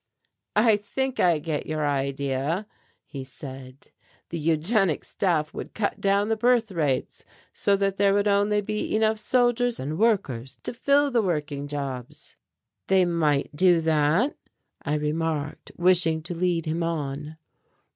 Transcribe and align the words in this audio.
"I 0.55 0.77
think 0.77 1.19
I 1.19 1.37
get 1.37 1.67
your 1.67 1.85
idea," 1.85 2.65
he 3.05 3.23
said. 3.23 3.91
"The 4.29 4.39
Eugenic 4.39 5.03
Staff 5.03 5.53
would 5.53 5.75
cut 5.75 6.01
down 6.01 6.27
the 6.27 6.35
birth 6.35 6.71
rates 6.71 7.23
so 7.53 7.77
that 7.77 7.97
there 7.97 8.15
would 8.15 8.27
only 8.27 8.61
be 8.61 8.95
enough 8.95 9.19
soldiers 9.19 9.79
and 9.79 9.99
workers 9.99 10.57
to 10.63 10.73
fill 10.73 11.11
the 11.11 11.21
working 11.21 11.67
jobs." 11.67 12.35
"They 12.87 13.05
might 13.05 13.55
do 13.55 13.79
that," 13.81 14.35
I 14.81 14.95
remarked, 14.95 15.71
wishing 15.77 16.23
to 16.23 16.33
lead 16.33 16.65
him 16.65 16.81
on. 16.81 17.37